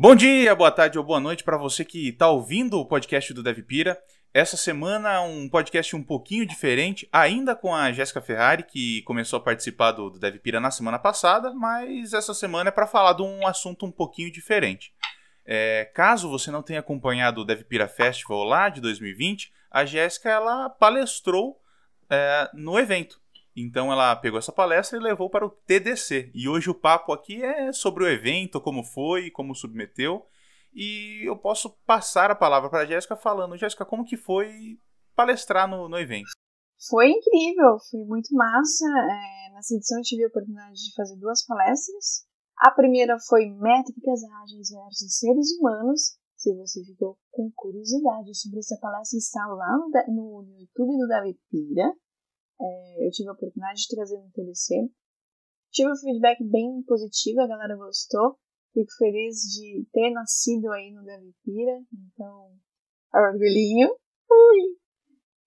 [0.00, 3.42] Bom dia, boa tarde ou boa noite para você que está ouvindo o podcast do
[3.42, 4.00] Devpira.
[4.32, 9.42] Essa semana um podcast um pouquinho diferente, ainda com a Jéssica Ferrari, que começou a
[9.42, 13.44] participar do, do Devpira na semana passada, mas essa semana é para falar de um
[13.44, 14.92] assunto um pouquinho diferente.
[15.44, 20.70] É, caso você não tenha acompanhado o Devpira Festival lá de 2020, a Jéssica ela
[20.70, 21.60] palestrou
[22.08, 23.20] é, no evento.
[23.60, 26.30] Então ela pegou essa palestra e levou para o TDC.
[26.34, 30.24] E hoje o papo aqui é sobre o evento, como foi, como submeteu.
[30.72, 34.78] E eu posso passar a palavra para a Jéssica falando, Jéssica, como que foi
[35.14, 36.30] palestrar no, no evento?
[36.88, 38.86] Foi incrível, foi muito massa.
[38.86, 42.28] É, nessa edição eu tive a oportunidade de fazer duas palestras.
[42.58, 46.18] A primeira foi Métricas Ágeis versus Seres Humanos.
[46.36, 51.36] Se você ficou com curiosidade sobre essa palestra, está lá no, no, YouTube do Davi
[51.50, 51.92] Pira.
[52.60, 54.90] É, eu tive a oportunidade de trazer no TDC.
[55.70, 58.38] Tive um feedback bem positivo, a galera gostou.
[58.72, 62.52] Fico feliz de ter nascido aí no Devipira, então,
[63.14, 63.88] orgulhinho.
[64.30, 64.76] Ui.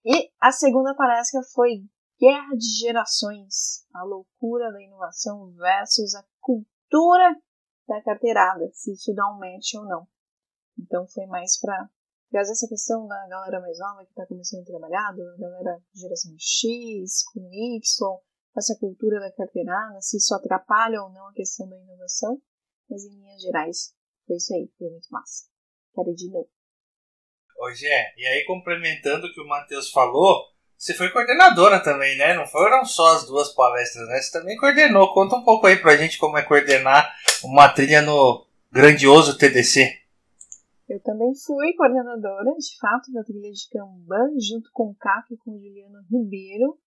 [0.04, 1.84] E a segunda palestra foi
[2.18, 7.36] Guerra de Gerações, a loucura da inovação versus a cultura
[7.88, 10.06] da carteirada, se isso dá um match ou não.
[10.78, 11.88] Então foi mais para
[12.32, 16.00] trazer essa questão da galera mais nova que está começando a trabalhar, da galera de
[16.00, 17.78] geração X, com Y,
[18.56, 22.40] essa cultura da carteirada, se isso atrapalha ou não a questão da inovação.
[22.90, 23.94] Mas em linhas gerais,
[24.26, 25.44] foi isso aí, foi muito massa.
[25.94, 26.48] Quero de novo.
[27.58, 32.34] Ô Gé, e aí complementando o que o Matheus falou, você foi coordenadora também, né?
[32.34, 34.20] Não foram só as duas palestras, né?
[34.20, 35.14] Você também coordenou.
[35.14, 40.01] Conta um pouco aí pra gente como é coordenar uma trilha no grandioso TDC.
[40.92, 45.38] Eu também fui coordenadora, de fato, da trilha de Kanban, junto com o Caco e
[45.38, 46.78] com o Juliano Ribeiro.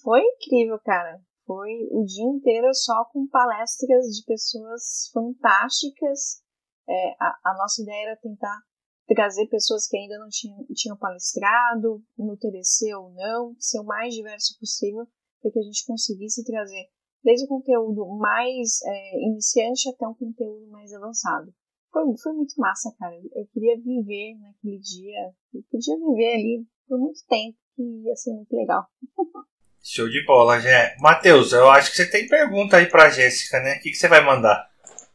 [0.00, 1.20] Foi incrível, cara.
[1.44, 6.40] Foi o dia inteiro só com palestras de pessoas fantásticas.
[6.88, 8.62] É, a, a, nossa ideia era tentar
[9.08, 14.14] trazer pessoas que ainda não tinham, tinham palestrado, no TDC ou não, ser o mais
[14.14, 15.04] diverso possível,
[15.42, 16.86] para que a gente conseguisse trazer
[17.24, 21.52] desde o conteúdo mais é, iniciante até um conteúdo mais avançado
[21.92, 23.14] foi, foi muito massa, cara.
[23.14, 25.32] Eu queria viver naquele dia.
[25.54, 28.86] Eu podia viver ali por muito tempo, que ia ser muito legal.
[29.82, 30.96] Show de bola, Jé.
[31.00, 33.76] Matheus, eu acho que você tem pergunta aí pra Jéssica, né?
[33.76, 34.68] O que, que você vai mandar?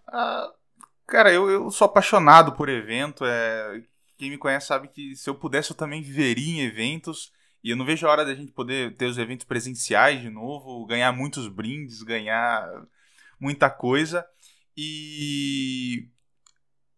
[0.07, 0.51] Ah,
[1.05, 3.25] cara, eu, eu sou apaixonado por evento.
[3.25, 3.83] É...
[4.17, 7.31] Quem me conhece sabe que se eu pudesse eu também viveria em eventos.
[7.63, 10.85] E eu não vejo a hora da gente poder ter os eventos presenciais de novo,
[10.85, 12.67] ganhar muitos brindes, ganhar
[13.39, 14.25] muita coisa.
[14.75, 16.09] E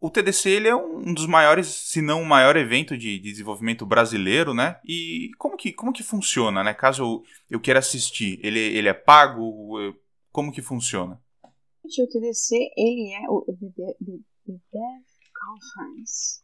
[0.05, 4.53] o TDC ele é um dos maiores, se não o maior evento de, desenvolvimento brasileiro,
[4.53, 4.79] né?
[4.85, 6.75] E como que, como que funciona, né?
[6.75, 9.73] Caso eu, eu queira assistir, ele, ele é pago?
[10.31, 11.19] Como que funciona?
[11.83, 13.95] O TDC, ele é o The,
[14.45, 16.43] Dev Conference.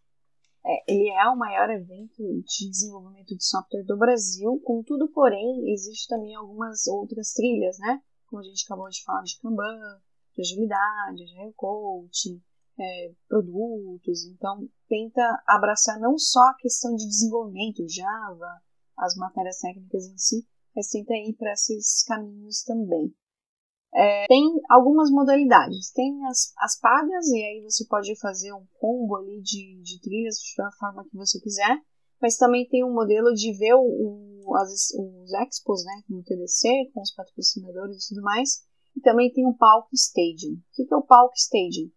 [0.65, 6.07] É, ele é o maior evento de desenvolvimento de software do Brasil, contudo, porém, existe
[6.07, 8.01] também algumas outras trilhas, né?
[8.25, 10.01] Como a gente acabou de falar de Kanban,
[10.35, 12.41] de agilidade, de coaching,
[12.79, 18.61] é, produtos, então tenta abraçar não só a questão de desenvolvimento, Java,
[18.97, 23.13] as matérias técnicas em si, mas tenta ir para esses caminhos também.
[23.93, 29.17] É, tem algumas modalidades, tem as, as pagas, e aí você pode fazer um combo
[29.17, 31.77] ali de, de trilhas da forma que você quiser,
[32.21, 36.91] mas também tem um modelo de ver o, o, as, os expos, né, no TDC,
[36.93, 38.63] com os patrocinadores e tudo mais,
[38.95, 40.53] e também tem o Palco Stadium.
[40.53, 41.89] O que é o Palco Stadium?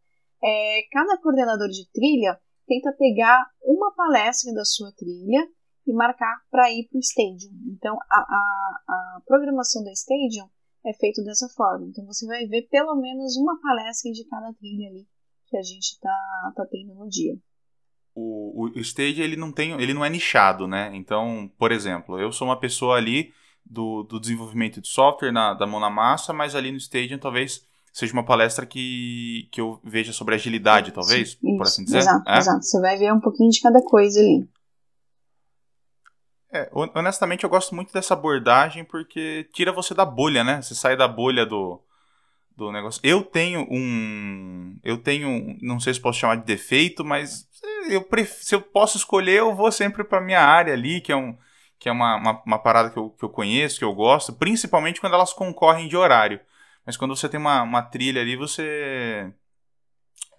[0.45, 5.49] É, cada coordenador de trilha tenta pegar uma palestra da sua trilha
[5.87, 7.53] e marcar para ir para o Stadium.
[7.73, 10.49] Então, a, a, a, programação da Stadium
[10.85, 11.87] é feita dessa forma.
[11.87, 15.07] Então, você vai ver pelo menos uma palestra de cada trilha ali
[15.47, 17.37] que a gente está tá tendo no dia.
[18.15, 20.91] O, o stage ele não tem, ele não é nichado, né?
[20.95, 23.33] Então, por exemplo, eu sou uma pessoa ali
[23.65, 27.67] do, do desenvolvimento de software na, da mão na massa, mas ali no Stadium talvez
[27.95, 31.99] seja uma palestra que, que eu veja sobre agilidade, talvez, isso, por assim dizer.
[31.99, 32.39] Exato, é?
[32.39, 32.65] exato.
[32.65, 34.49] Você vai ver um pouquinho de cada coisa ali.
[36.53, 40.61] É, honestamente, eu gosto muito dessa abordagem porque tira você da bolha, né?
[40.61, 41.81] Você sai da bolha do,
[42.57, 43.01] do negócio.
[43.05, 44.77] Eu tenho um.
[44.83, 45.57] Eu tenho.
[45.63, 47.49] Não sei se posso chamar de defeito, mas
[47.89, 48.43] eu pref...
[48.43, 51.37] se eu posso escolher, eu vou sempre para minha área ali, que é, um,
[51.79, 55.01] que é uma, uma, uma, parada que eu, que eu conheço, que eu gosto, principalmente
[55.01, 56.41] quando elas concorrem de horário.
[56.87, 59.33] Mas quando você tem uma, uma trilha ali, você.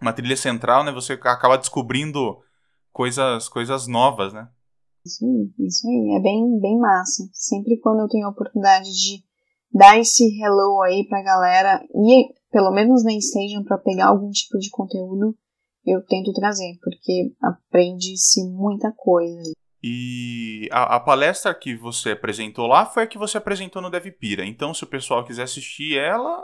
[0.01, 0.91] Uma trilha central, né?
[0.91, 2.37] Você acaba descobrindo
[2.91, 4.47] coisas, coisas novas, né?
[5.05, 6.17] Isso aí, isso aí.
[6.17, 7.23] É bem, bem massa.
[7.33, 9.23] Sempre quando eu tenho a oportunidade de
[9.73, 14.57] dar esse hello aí pra galera e pelo menos na Instagram para pegar algum tipo
[14.57, 15.35] de conteúdo,
[15.85, 19.51] eu tento trazer, porque aprende-se muita coisa.
[19.87, 24.43] E a, a, palestra que você apresentou lá foi a que você apresentou no DevPira.
[24.43, 26.43] Então, se o pessoal quiser assistir ela.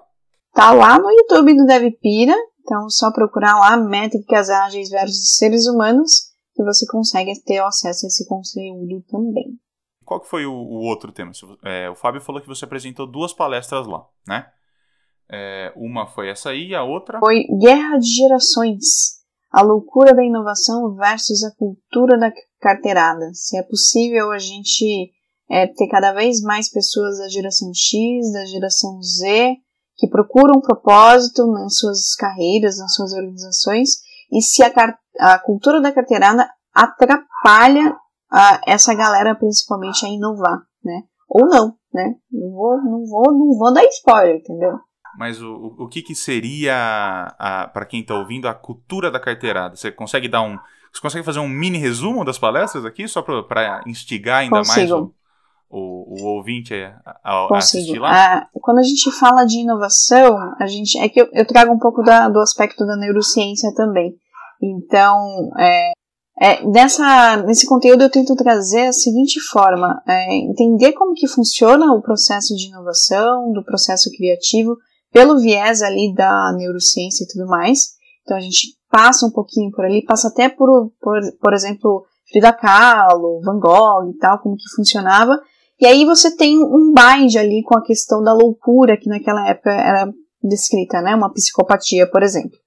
[0.54, 2.36] Tá lá no YouTube do DevPira.
[2.60, 8.10] Então, só procurar lá métricas ágeis versus seres humanos que você consegue ter acesso a
[8.10, 9.58] esse conteúdo também.
[10.06, 11.32] Qual que foi o, o outro tema?
[11.66, 14.46] É, o Fábio falou que você apresentou duas palestras lá, né?
[15.28, 17.18] É, uma foi essa aí, a outra.
[17.20, 19.20] Foi Guerra de Gerações
[19.52, 23.32] a loucura da inovação versus a cultura da carteirada.
[23.34, 25.12] Se é possível a gente
[25.50, 29.56] é, ter cada vez mais pessoas da geração X, da geração Z,
[29.98, 33.90] que procuram um propósito nas suas carreiras, nas suas organizações,
[34.32, 34.72] e se a,
[35.20, 37.96] a cultura da carteirada atrapalha
[38.32, 41.04] a, essa galera principalmente a inovar, né?
[41.28, 42.16] Ou não, né?
[42.32, 44.80] Não vou, não vou, não vou dar spoiler, entendeu?
[45.18, 47.36] Mas o, o que, que seria,
[47.74, 49.76] para quem está ouvindo, a cultura da carteirada?
[49.76, 50.58] Você consegue dar um.
[50.94, 54.76] Você consegue fazer um mini resumo das palestras aqui, só para instigar ainda Consigo.
[54.78, 55.14] mais o,
[55.70, 58.10] o, o ouvinte a, a, a assistir lá?
[58.12, 61.80] Ah, quando a gente fala de inovação, a gente é que eu, eu trago um
[61.80, 64.14] pouco da, do aspecto da neurociência também.
[64.62, 65.92] Então, é,
[66.40, 71.94] é, nessa, nesse conteúdo eu tento trazer a seguinte forma, é, entender como que funciona
[71.94, 74.76] o processo de inovação, do processo criativo,
[75.12, 77.90] pelo viés ali da neurociência e tudo mais.
[78.24, 82.54] Então a gente passa um pouquinho por ali, passa até por, por, por exemplo, Frida
[82.54, 85.40] Kahlo, Van Gogh e tal, como que funcionava.
[85.80, 89.72] E aí você tem um bind ali com a questão da loucura que naquela época
[89.72, 90.12] era
[90.44, 91.16] descrita, né?
[91.16, 92.58] Uma psicopatia, por exemplo.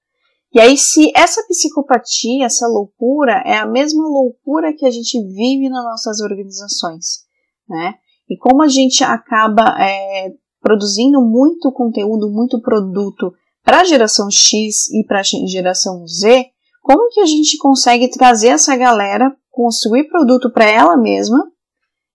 [0.53, 5.69] E aí, se essa psicopatia, essa loucura, é a mesma loucura que a gente vive
[5.69, 7.25] nas nossas organizações,
[7.67, 7.95] né?
[8.29, 10.31] E como a gente acaba é,
[10.61, 13.33] produzindo muito conteúdo, muito produto
[13.65, 16.45] para a geração X e para a geração Z,
[16.81, 21.43] como que a gente consegue trazer essa galera, construir produto para ela mesma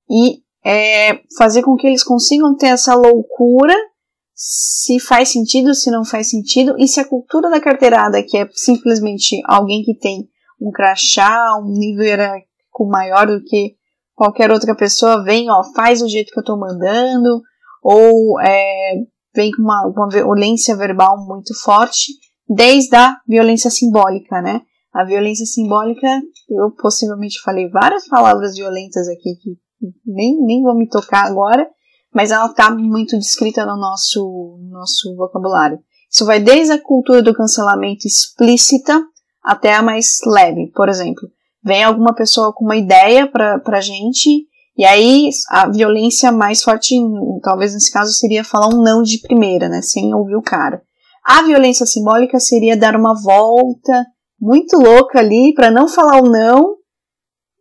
[0.08, 3.74] e é, fazer com que eles consigam ter essa loucura,
[4.32, 8.48] se faz sentido, se não faz sentido, e se a cultura da carteirada, que é
[8.52, 10.28] simplesmente alguém que tem
[10.60, 13.74] um crachá, um nível hierárquico maior do que
[14.14, 17.42] qualquer outra pessoa, vem, ó, faz do jeito que eu estou mandando,
[17.82, 18.94] ou é,
[19.34, 22.12] vem com uma, uma violência verbal muito forte,
[22.48, 24.62] desde a violência simbólica, né?
[24.92, 26.06] A violência simbólica,
[26.48, 29.56] eu possivelmente falei várias palavras violentas aqui que
[30.04, 31.68] nem, nem vou me tocar agora,
[32.12, 35.78] mas ela está muito descrita no nosso, nosso vocabulário.
[36.10, 39.00] Isso vai desde a cultura do cancelamento explícita
[39.44, 40.72] até a mais leve.
[40.74, 41.28] Por exemplo,
[41.62, 44.48] vem alguma pessoa com uma ideia para a gente
[44.80, 46.94] e aí a violência mais forte,
[47.42, 49.82] talvez nesse caso, seria falar um não de primeira, né?
[49.82, 50.80] Sem ouvir o cara.
[51.22, 54.06] A violência simbólica seria dar uma volta
[54.40, 56.76] muito louca ali para não falar o não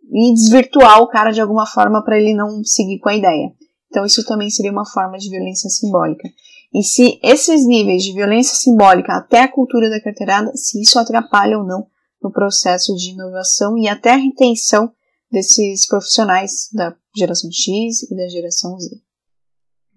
[0.09, 3.51] e desvirtuar o cara de alguma forma para ele não seguir com a ideia.
[3.89, 6.25] Então isso também seria uma forma de violência simbólica.
[6.73, 11.57] E se esses níveis de violência simbólica até a cultura da carteirada, se isso atrapalha
[11.57, 11.85] ou não
[12.23, 14.89] no processo de inovação e até a retenção
[15.31, 19.01] desses profissionais da geração X e da geração Z.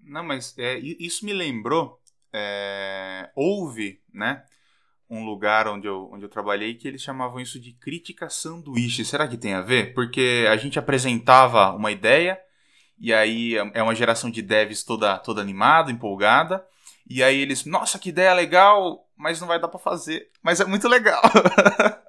[0.03, 1.99] Não, mas é, isso me lembrou.
[2.31, 4.43] É, houve, né?
[5.09, 9.05] Um lugar onde eu, onde eu trabalhei que eles chamavam isso de crítica sanduíche.
[9.05, 9.93] Será que tem a ver?
[9.93, 12.39] Porque a gente apresentava uma ideia
[12.99, 16.65] e aí é uma geração de devs toda, toda animada, empolgada.
[17.07, 20.29] E aí eles, nossa, que ideia legal, mas não vai dar para fazer.
[20.41, 21.21] Mas é muito legal.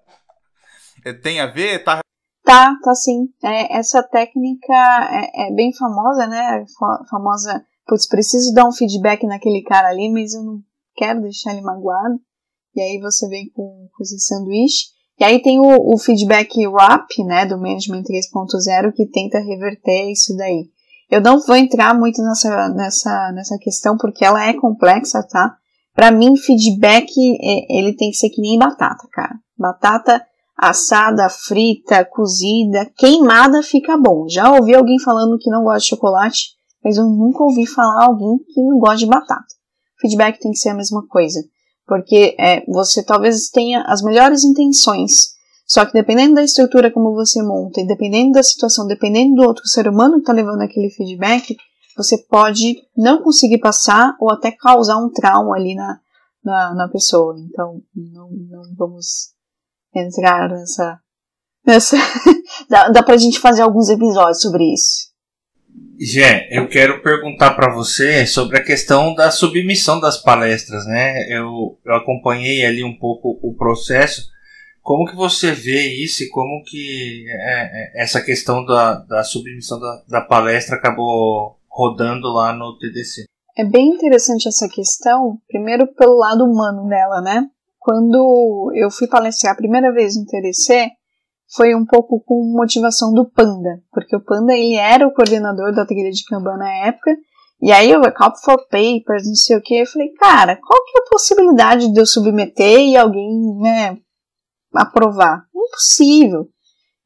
[1.07, 1.85] É, tem a ver?
[1.85, 2.01] Tá
[2.45, 3.27] Tá, tá sim.
[3.43, 6.65] É, essa técnica é, é, bem famosa, né?
[7.09, 10.59] Famosa, putz, preciso dar um feedback naquele cara ali, mas eu não
[10.95, 12.21] quero deixar ele magoado.
[12.77, 14.93] E aí você vem com, com esse sanduíche.
[15.19, 20.37] E aí tem o, o feedback RAP, né, do Management 3.0, que tenta reverter isso
[20.37, 20.69] daí.
[21.11, 25.57] Eu não vou entrar muito nessa, nessa, nessa questão, porque ela é complexa, tá?
[25.95, 27.11] Para mim, feedback,
[27.41, 29.35] é, ele tem que ser que nem batata, cara.
[29.57, 30.21] Batata
[30.57, 34.29] assada, frita, cozida, queimada fica bom.
[34.29, 36.51] Já ouvi alguém falando que não gosta de chocolate,
[36.83, 39.47] mas eu nunca ouvi falar alguém que não gosta de batata.
[40.01, 41.41] Feedback tem que ser a mesma coisa,
[41.87, 45.35] porque é, você talvez tenha as melhores intenções,
[45.67, 49.67] só que dependendo da estrutura como você monta, e dependendo da situação, dependendo do outro
[49.67, 51.57] ser humano que está levando aquele feedback,
[51.97, 55.99] você pode não conseguir passar ou até causar um trauma ali na,
[56.45, 57.35] na, na pessoa.
[57.39, 59.34] Então, não, não vamos
[59.99, 60.99] entrar nessa.
[61.67, 61.97] nessa
[62.69, 65.15] dá, dá pra gente fazer alguns episódios sobre isso.
[65.99, 71.25] Gé, eu quero perguntar para você sobre a questão da submissão das palestras, né?
[71.29, 74.29] Eu, eu acompanhei ali um pouco o processo.
[74.83, 79.79] Como que você vê isso e como que é, é, essa questão da, da submissão
[79.81, 83.25] da, da palestra acabou rodando lá no TDC?
[83.57, 87.47] É bem interessante essa questão, primeiro pelo lado humano dela, né?
[87.85, 90.89] Quando eu fui palestrar a primeira vez no TDC,
[91.55, 95.85] foi um pouco com motivação do Panda, porque o Panda ele era o coordenador da
[95.85, 97.15] trilha de Kanban na época,
[97.61, 100.97] e aí eu call for papers, não sei o que, eu falei, cara, qual que
[100.97, 103.99] é a possibilidade de eu submeter e alguém, né,
[104.75, 105.45] aprovar?
[105.55, 106.49] Impossível.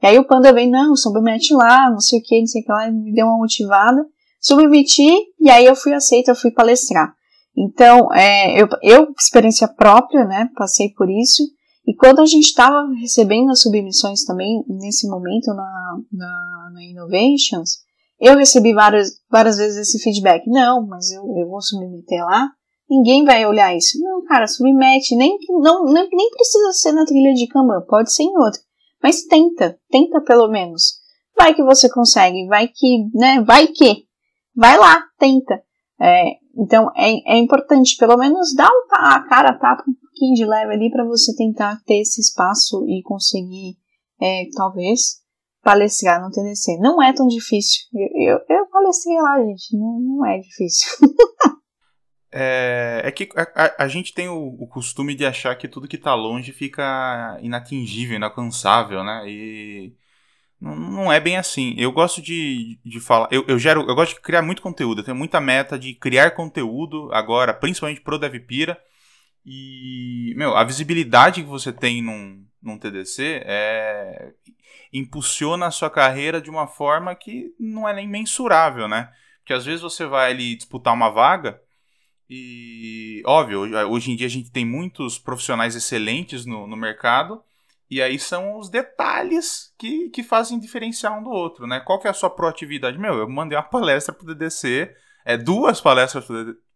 [0.00, 2.64] E aí o Panda vem, não, submete lá, não sei o que, não sei o
[2.64, 4.06] que lá, me deu uma motivada,
[4.40, 7.17] submeti, e aí eu fui aceita, eu fui palestrar.
[7.58, 11.42] Então, é, eu, eu, experiência própria, né, passei por isso,
[11.84, 17.78] e quando a gente estava recebendo as submissões também, nesse momento na, na, na, Innovations,
[18.20, 20.46] eu recebi várias, várias vezes esse feedback.
[20.46, 22.48] Não, mas eu, eu vou submeter lá,
[22.88, 23.98] ninguém vai olhar isso.
[24.00, 28.24] Não, cara, submete, nem, não, nem, nem precisa ser na trilha de Kanban, pode ser
[28.24, 28.60] em outra.
[29.02, 30.98] Mas tenta, tenta pelo menos.
[31.36, 34.04] Vai que você consegue, vai que, né, vai que.
[34.54, 35.62] Vai lá, tenta.
[36.00, 40.72] É, então é, é importante pelo menos dar a cara tapa um pouquinho de leve
[40.72, 43.76] ali para você tentar ter esse espaço e conseguir,
[44.20, 45.20] é, talvez,
[45.62, 46.78] palestrar no TDC.
[46.80, 47.82] Não é tão difícil.
[47.92, 49.76] Eu, eu, eu palestrei lá, gente.
[49.76, 50.88] Não, não é difícil.
[52.32, 55.96] é, é, que a, a gente tem o, o, costume de achar que tudo que
[55.96, 59.24] está longe fica inatingível, inalcançável, né?
[59.26, 59.94] E
[60.60, 61.74] não, é bem assim.
[61.78, 63.28] Eu gosto de, de falar.
[63.30, 65.00] Eu, eu, gero, eu gosto de criar muito conteúdo.
[65.00, 68.78] Eu tenho muita meta de criar conteúdo agora, principalmente pro DevPira.
[69.46, 74.32] E, meu, a visibilidade que você tem num, num TDC é,
[74.92, 79.10] impulsiona a sua carreira de uma forma que não é nem mensurável, né?
[79.38, 81.60] Porque às vezes você vai ali disputar uma vaga
[82.28, 87.42] e, óbvio, hoje em dia a gente tem muitos profissionais excelentes no, no mercado
[87.90, 91.80] e aí são os detalhes que, que fazem diferenciar um do outro, né?
[91.80, 92.98] Qual que é a sua proatividade?
[92.98, 96.26] Meu, eu mandei uma palestra pro TDC, é, duas palestras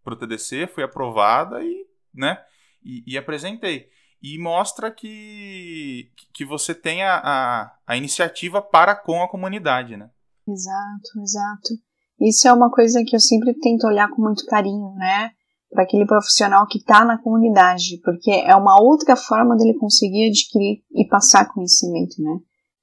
[0.03, 2.39] pro TDC, fui aprovada e, né?
[2.83, 3.89] E, e apresentei.
[4.23, 10.11] E mostra que, que você tem a, a, a iniciativa para com a comunidade, né?
[10.49, 11.75] Exato, exato.
[12.21, 15.33] Isso é uma coisa que eu sempre tento olhar com muito carinho, né?
[15.73, 20.83] Para aquele profissional que está na comunidade, porque é uma outra forma dele conseguir adquirir
[20.93, 22.39] e passar conhecimento, né?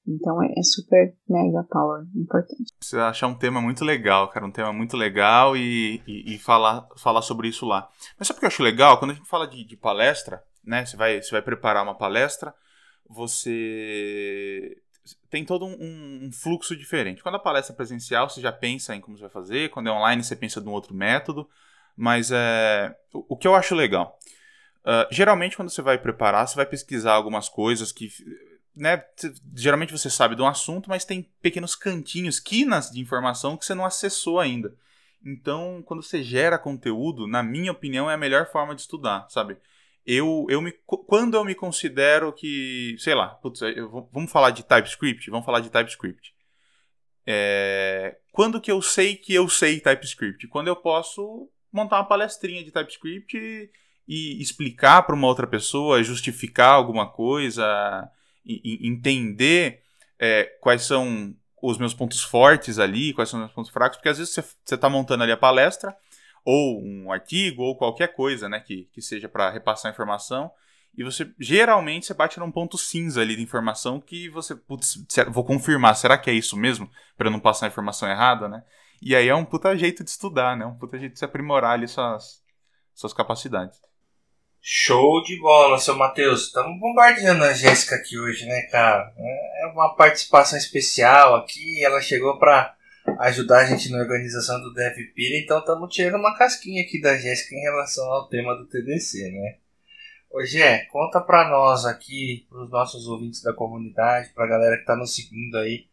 [0.08, 2.74] Então é, é super mega power, importante.
[2.82, 6.88] Você achar um tema muito legal, cara, um tema muito legal e, e, e, falar,
[6.98, 7.88] falar sobre isso lá.
[8.18, 8.98] Mas sabe o que eu acho legal?
[8.98, 10.84] Quando a gente fala de, de palestra, né?
[10.84, 12.54] Você vai, você vai preparar uma palestra,
[13.08, 14.78] você
[15.30, 17.22] tem todo um, um, fluxo diferente.
[17.22, 19.70] Quando a palestra é presencial, você já pensa em como você vai fazer.
[19.70, 21.48] Quando é online, você pensa num outro método.
[22.00, 24.18] Mas é, o, o que eu acho legal.
[24.86, 28.10] Uh, geralmente, quando você vai preparar, você vai pesquisar algumas coisas que.
[28.74, 29.04] Né,
[29.54, 33.76] geralmente você sabe de um assunto, mas tem pequenos cantinhos, quinas de informação que você
[33.76, 34.74] não acessou ainda.
[35.26, 39.58] Então, quando você gera conteúdo, na minha opinião, é a melhor forma de estudar, sabe?
[40.06, 44.64] Eu, eu me, quando eu me considero que, sei lá, putz, eu, vamos falar de
[44.64, 45.30] TypeScript?
[45.30, 46.34] Vamos falar de TypeScript.
[47.28, 50.48] É, quando que eu sei que eu sei TypeScript?
[50.48, 53.70] Quando eu posso montar uma palestrinha de TypeScript e,
[54.08, 58.10] e explicar para uma outra pessoa, justificar alguma coisa,
[58.46, 59.82] e, e entender
[60.20, 64.10] é, quais são os meus pontos fortes ali, quais são os meus pontos fracos, porque
[64.10, 65.96] às vezes você está montando ali a palestra,
[66.44, 70.50] ou um artigo, ou qualquer coisa né, que, que seja para repassar informação,
[70.98, 75.44] e você geralmente você bate num ponto cinza ali de informação que você, putz, vou
[75.44, 76.90] confirmar, será que é isso mesmo?
[77.16, 78.64] Para não passar a informação errada, né?
[79.02, 80.66] E aí é um puta jeito de estudar, né?
[80.66, 82.42] Um puta jeito de se aprimorar ali suas,
[82.94, 83.80] suas capacidades.
[84.62, 86.48] Show de bola, seu Matheus.
[86.48, 89.14] Estamos bombardeando a Jéssica aqui hoje, né, cara?
[89.18, 91.84] É uma participação especial aqui.
[91.84, 92.76] Ela chegou para
[93.20, 97.56] ajudar a gente na organização do DevPira, então estamos tirando uma casquinha aqui da Jéssica
[97.56, 99.58] em relação ao tema do TDC, né?
[100.30, 104.76] Ô Gé, conta para nós aqui, para os nossos ouvintes da comunidade, para a galera
[104.76, 105.88] que está nos seguindo aí,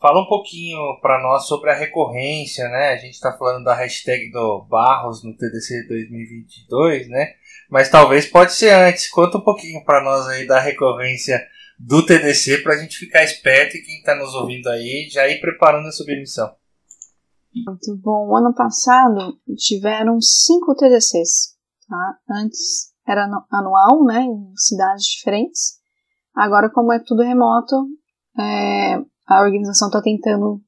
[0.00, 2.90] Fala um pouquinho para nós sobre a recorrência, né?
[2.90, 7.34] A gente está falando da hashtag do Barros no TDC 2022, né?
[7.68, 9.10] Mas talvez pode ser antes.
[9.10, 11.44] Conta um pouquinho para nós aí da recorrência
[11.76, 15.40] do TDC para a gente ficar esperto e quem está nos ouvindo aí já ir
[15.40, 16.48] preparando a submissão.
[17.66, 18.28] Muito bom.
[18.28, 21.56] O ano passado tiveram cinco TDCs.
[21.88, 22.18] Tá?
[22.30, 24.20] Antes era anual, né?
[24.20, 25.78] Em cidades diferentes.
[26.36, 27.84] Agora, como é tudo remoto,
[28.38, 30.60] é, a organização está tentando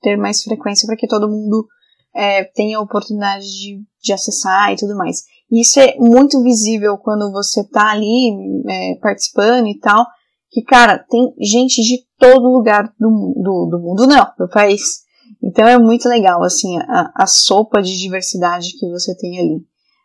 [0.00, 1.66] ter mais frequência para que todo mundo
[2.14, 5.22] é, tenha a oportunidade de, de acessar e tudo mais.
[5.50, 8.34] E isso é muito visível quando você está ali
[8.68, 10.04] é, participando e tal,
[10.50, 15.02] que, cara, tem gente de todo lugar do, do, do mundo, não, do país.
[15.42, 19.64] Então é muito legal, assim, a, a sopa de diversidade que você tem ali.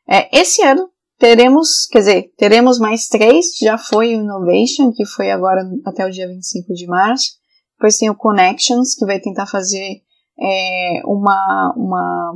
[0.09, 5.31] É, esse ano teremos, quer dizer, teremos mais três, já foi o Innovation, que foi
[5.31, 7.37] agora até o dia 25 de março.
[7.77, 10.01] Depois tem o Connections, que vai tentar fazer
[10.39, 12.35] é, uma, uma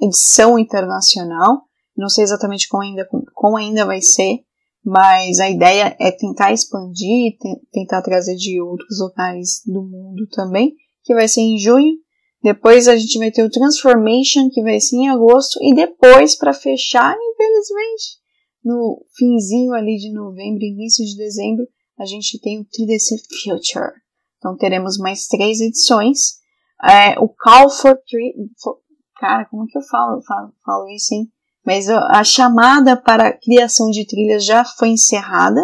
[0.00, 1.62] edição internacional.
[1.96, 4.40] Não sei exatamente como ainda, como ainda vai ser,
[4.84, 7.36] mas a ideia é tentar expandir,
[7.72, 11.94] tentar trazer de outros locais do mundo também, que vai ser em junho.
[12.40, 16.52] Depois a gente vai ter o Transformation, que vai ser em agosto, e depois, para
[16.52, 18.20] fechar, infelizmente,
[18.64, 21.66] no finzinho ali de novembro, início de dezembro,
[21.98, 24.05] a gente tem o 3DC Future.
[24.46, 26.36] Então teremos mais três edições.
[26.84, 28.32] É, o Call for Three.
[28.62, 28.78] For,
[29.18, 31.28] cara, como que eu falo, falo, falo isso, hein?
[31.66, 35.60] Mas a chamada para a criação de trilhas já foi encerrada,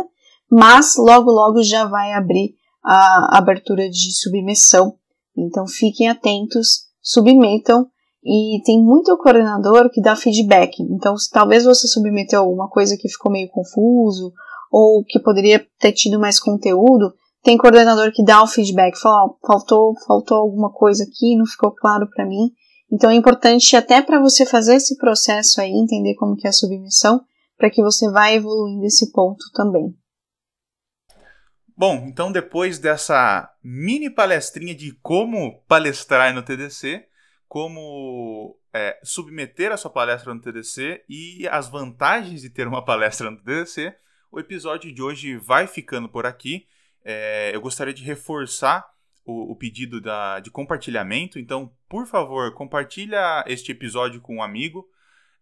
[0.51, 4.97] mas logo logo já vai abrir a abertura de submissão.
[5.39, 7.87] Então fiquem atentos, submetam
[8.25, 10.83] e tem muito coordenador que dá feedback.
[10.83, 14.33] Então, se talvez você submeteu alguma coisa que ficou meio confuso
[14.73, 19.47] ou que poderia ter tido mais conteúdo, tem coordenador que dá o feedback, fala, oh,
[19.47, 22.53] faltou, faltou alguma coisa aqui, não ficou claro para mim.
[22.91, 26.53] Então é importante até para você fazer esse processo aí, entender como que é a
[26.53, 27.25] submissão,
[27.57, 29.97] para que você vá evoluindo esse ponto também.
[31.77, 37.07] Bom, então depois dessa mini palestrinha de como palestrar no TDC,
[37.49, 43.31] como é, submeter a sua palestra no TDC e as vantagens de ter uma palestra
[43.31, 43.95] no TDC,
[44.31, 46.67] o episódio de hoje vai ficando por aqui.
[47.05, 48.87] É, eu gostaria de reforçar
[49.25, 51.39] o, o pedido da, de compartilhamento.
[51.39, 54.89] Então, por favor, compartilha este episódio com um amigo.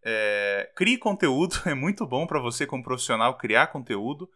[0.02, 4.30] É, crie conteúdo, é muito bom para você como profissional criar conteúdo.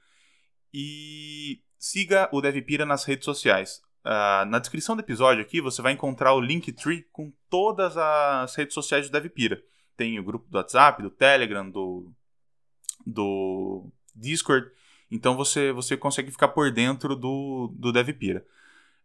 [0.73, 3.83] E siga o DevPira nas redes sociais.
[4.05, 8.75] Uh, na descrição do episódio aqui você vai encontrar o Linktree com todas as redes
[8.75, 9.63] sociais do DevPira.
[9.97, 12.13] Tem o grupo do WhatsApp, do Telegram, do,
[13.07, 14.69] do Discord.
[15.11, 18.45] Então você, você consegue ficar por dentro do, do DevPira.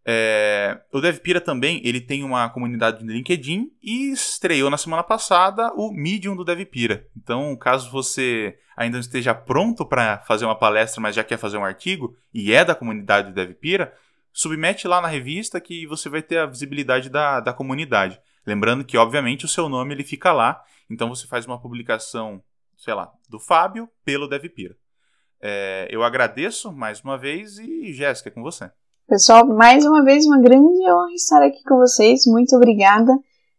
[0.05, 5.71] É, o DevPira também ele tem uma comunidade no LinkedIn e estreou na semana passada
[5.75, 7.05] o Medium do DevPira.
[7.15, 11.57] Então, caso você ainda não esteja pronto para fazer uma palestra, mas já quer fazer
[11.57, 13.93] um artigo e é da comunidade do DevPira,
[14.31, 18.19] submete lá na revista que você vai ter a visibilidade da, da comunidade.
[18.47, 22.41] Lembrando que, obviamente, o seu nome ele fica lá, então você faz uma publicação,
[22.77, 24.75] sei lá, do Fábio pelo DevPira.
[25.41, 28.69] É, eu agradeço mais uma vez e Jéssica, é com você.
[29.08, 32.25] Pessoal, mais uma vez, uma grande honra estar aqui com vocês.
[32.25, 33.12] Muito obrigada.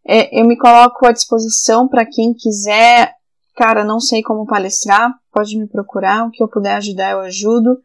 [0.06, 3.12] É, eu me coloco à disposição para quem quiser.
[3.56, 6.26] Cara, não sei como palestrar, pode me procurar.
[6.26, 7.78] O que eu puder ajudar, eu ajudo.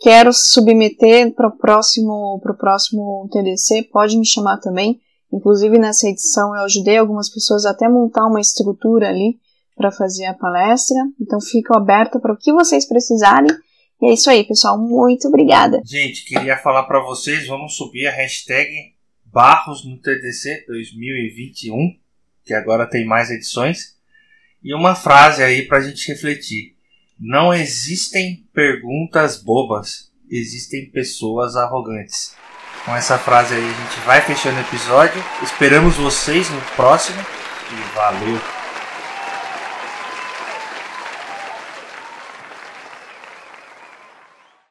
[0.00, 5.00] Quero submeter para o próximo, pro próximo TDC, pode me chamar também.
[5.32, 9.38] Inclusive, nessa edição, eu ajudei algumas pessoas até montar uma estrutura ali
[9.76, 10.96] para fazer a palestra.
[11.20, 13.50] Então, fico aberta para o que vocês precisarem.
[14.00, 14.78] E é isso aí, pessoal.
[14.78, 15.80] Muito obrigada.
[15.84, 18.92] Gente, queria falar para vocês, vamos subir a hashtag
[19.24, 21.96] Barros no TDC 2021,
[22.44, 23.96] que agora tem mais edições.
[24.62, 26.76] E uma frase aí para a gente refletir.
[27.18, 32.34] Não existem perguntas bobas, existem pessoas arrogantes.
[32.84, 35.22] Com essa frase aí a gente vai fechando o episódio.
[35.42, 38.61] Esperamos vocês no próximo e valeu!